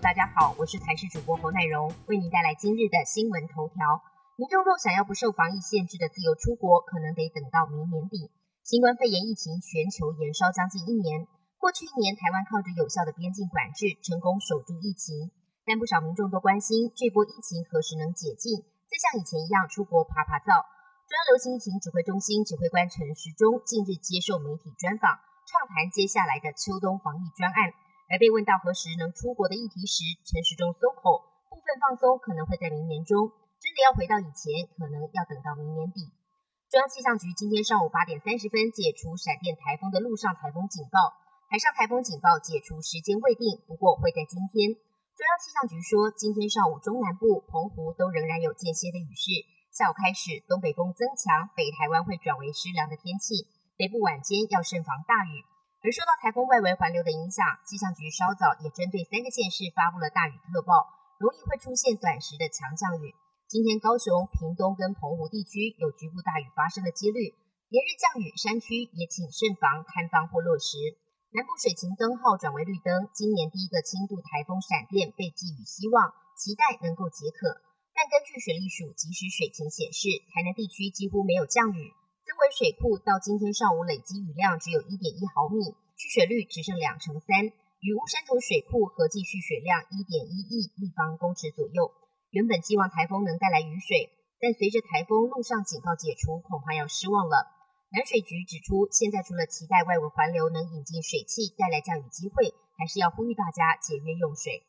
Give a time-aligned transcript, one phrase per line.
[0.00, 4.00] 大家好，我是台视主播侯乃荣，为您带来今日的新闻头条。
[4.40, 8.32] 民众若想要不受防疫限制的自由出国，可能得等到明年底。
[8.64, 11.28] 新冠肺炎疫情全球延烧将近一年，
[11.60, 15.30] 过去一年，台湾靠着有效的边境管制，成功守住疫情。
[15.68, 20.64] 但不少民众都关心，这波疫情何时能解禁，再像以前一样出国爬爬灶。
[21.04, 27.76] 中央流行疫情指挥中心指挥官陈时中近日接受媒体专访，畅谈接下来的秋冬防疫专案。
[28.12, 36.12] 而被问到何时能出国的议题时，陈时中松口，部分放松可能会在明年中，真的要回到以前，可能要等到明年底。
[36.68, 41.16] 中央气象局今天上午八点三十分解除闪电台风的陆上台风警报，
[41.48, 44.76] 海上台风警报解除时间未定，不过会在今天。
[45.16, 49.32] 中央气象局说，今天上午中南部、澎湖都仍然有间歇的雨势，
[49.72, 53.48] 下午开始东北风增强，北台湾会转为湿凉的天气，
[53.80, 55.48] 北部晚间要慎防大雨。
[55.82, 60.86] 而受到台风外围环流的影响，气象局稍早也针对三个县市发布了大雨特报，
[61.18, 63.10] 容易会出现短时的强降雨。
[63.50, 67.34] 今天高雄、屏东跟澎湖地区有局部大雨发生的几率，
[67.66, 70.78] 连日降雨，山区也请慎防坍方或落石。
[71.34, 77.58] 南部水情灯号转为绿灯，今年第一个轻度台风闪电被寄予希望，期待能够解渴。
[77.90, 81.90] 但根据水利署即时水情显示，台南地区几乎没有降雨。
[82.52, 87.48] 水库到今天上午累积雨量只有一点一毫米，蓄水率只剩两成三，
[87.80, 91.90] 与乌山头水库合计蓄水量一点一亿立方公尺左右。
[92.28, 97.48] 原本寄望台风能带来雨水，但随着台风陆上警报解除，恐怕要失望了。
[97.88, 104.64] 南水局指出，现在除了期待外围环流能引进水汽带来降雨机会，还是要呼吁大家节约用水。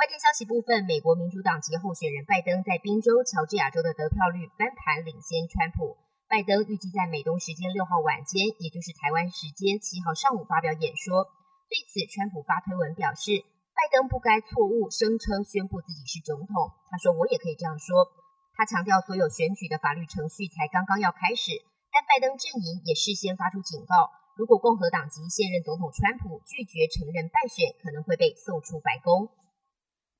[0.00, 5.96] 外电消息部分，美国民主党籍候选人拜登在宾州、乔治亚州的得票率翻盘，领先川普。
[6.34, 11.30] 拜登预计在美东时间六号晚间，也就是台湾时间七号上午发表演说。
[11.70, 13.38] 对此，川普发推文表示，
[13.70, 16.74] 拜登不该错误声称宣布自己是总统。
[16.90, 18.10] 他说：“我也可以这样说。”
[18.58, 21.54] 他强调，所有选举的法律程序才刚刚要开始。
[21.94, 29.30] 但拜登阵营也事先发出警告，如果共和党籍现任总统川普拒绝承认败选，可能会被送出白宫。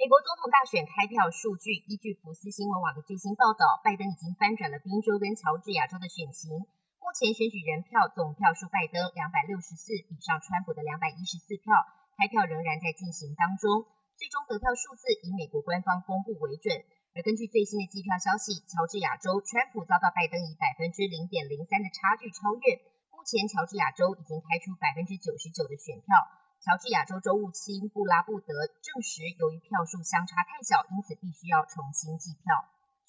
[0.00, 6.56] 美国总统大选开票数据，依据福斯新闻网的最新报道，拜登已经翻转了宾州跟乔治亚州的选情。
[7.04, 11.76] 目前选举人票总票数，拜登两百六十四，比上川普的两百一十四票。
[12.16, 13.84] 开票仍然在进行当中，
[14.16, 16.72] 最终得票数字以美国官方公布为准。
[17.12, 22.80] 而根据最新的计票消息，乔治亚州川普遭到拜登以百分之零点零三的差距超越。
[23.12, 26.16] 目前乔治亚州已经开出百分之九十九的选票。
[26.60, 28.52] 乔治亚州州务卿布拉布德
[28.84, 32.52] 证实，由于票数相差太小，因此必须要重新计票。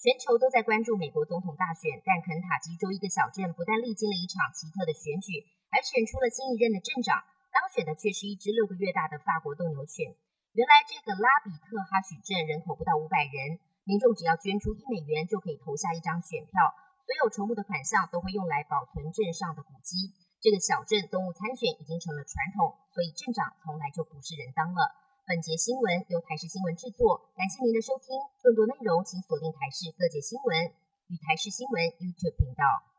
[0.00, 7.20] 全球都在关注美国总统大选，但肯塔基州一个小镇不但历经了一场奇特的选举，还选出了新一任的镇长，
[7.52, 10.16] 当选的却是一只六个月大的法国斗牛犬。
[10.56, 16.72] 原来这个拉比特哈许镇人口不到五百人，民众只要捐出一美元就可以投下一张选票，
[17.04, 20.08] 所有筹募的款项都会用来保存镇上的古迹。
[20.42, 24.90] 这个小镇动物参选已经成了传统，所以镇长从来就不是人当了。
[25.24, 28.18] 本节新闻由台视新闻制作，感谢您的收听。
[28.42, 30.74] 更多内容请锁定台视各界新闻
[31.06, 32.91] 与台视新闻 YouTube 频道。